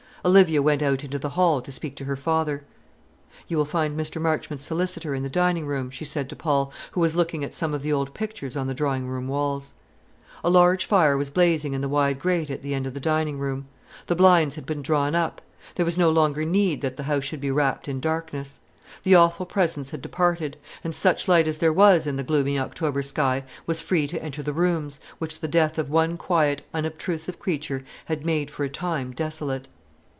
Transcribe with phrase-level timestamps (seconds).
[0.23, 2.63] Olivia went out into the hall to speak to her father.
[3.47, 4.21] "You will find Mr.
[4.21, 7.73] Marchmont's solicitor in the dining room," she said to Paul, who was looking at some
[7.73, 9.73] of the old pictures on the drawing room walls.
[10.43, 13.39] A large fire was blazing in the wide grate at the end of the dining
[13.39, 13.65] room.
[14.05, 15.41] The blinds had been drawn up.
[15.73, 18.59] There was no longer need that the house should be wrapped in darkness.
[19.01, 23.01] The Awful Presence had departed; and such light as there was in the gloomy October
[23.01, 27.83] sky was free to enter the rooms, which the death of one quiet, unobtrusive creature
[28.05, 29.67] had made for a time desolate.